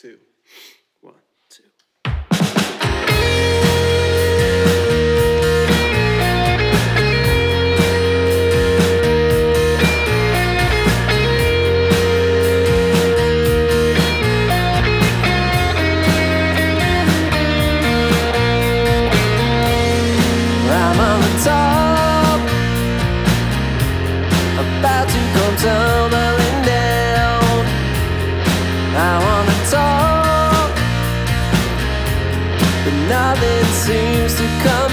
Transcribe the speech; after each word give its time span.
two, 0.00 0.18
one, 1.02 1.12
two. 1.50 1.62
I'm 20.72 20.98
on 20.98 21.20
the 21.20 21.32
top, 21.44 22.40
about 24.60 25.08
to 25.10 25.18
come 25.34 25.56
down. 25.62 25.99
seems 33.86 34.34
to 34.34 34.46
come 34.62 34.89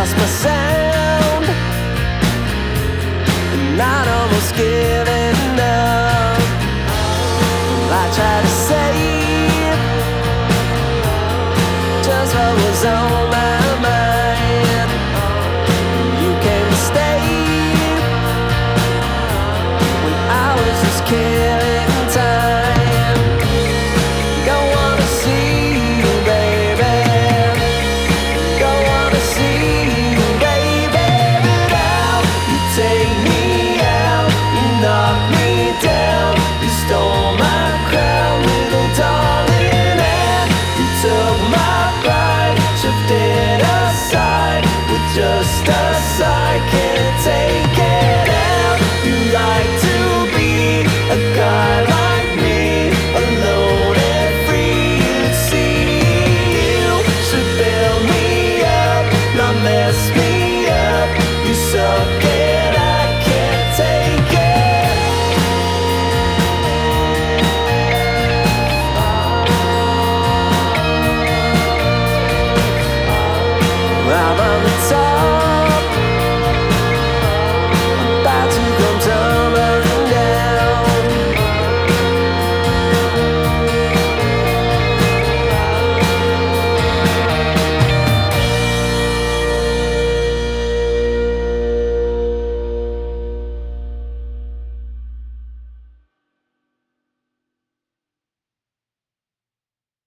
lost 0.00 0.16
my 0.16 0.24
sound, 0.24 1.44
and 3.52 3.82
I'd 3.82 4.08
almost 4.08 4.56
give. 4.56 4.89